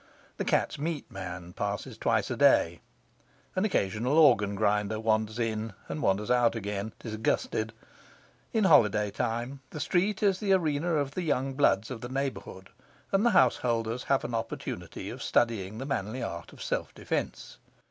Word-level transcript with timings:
The 0.37 0.45
cat's 0.45 0.79
meat 0.79 1.11
man 1.11 1.53
passes 1.53 1.95
twice 1.95 2.31
a 2.31 2.35
day. 2.35 2.81
An 3.55 3.63
occasional 3.65 4.17
organ 4.17 4.55
grinder 4.55 4.99
wanders 4.99 5.37
in 5.37 5.73
and 5.87 6.01
wanders 6.01 6.31
out 6.31 6.55
again, 6.55 6.93
disgusted. 6.97 7.71
In 8.51 8.63
holiday 8.63 9.11
time 9.11 9.59
the 9.69 9.79
street 9.79 10.23
is 10.23 10.39
the 10.39 10.53
arena 10.53 10.93
of 10.95 11.11
the 11.11 11.21
young 11.21 11.53
bloods 11.53 11.91
of 11.91 12.01
the 12.01 12.09
neighbourhood, 12.09 12.71
and 13.11 13.23
the 13.23 13.29
householders 13.37 14.05
have 14.05 14.23
an 14.23 14.33
opportunity 14.33 15.11
of 15.11 15.21
studying 15.21 15.77
the 15.77 15.85
manly 15.85 16.23
art 16.23 16.51
of 16.51 16.63
self 16.63 16.91
defence. 16.95 17.59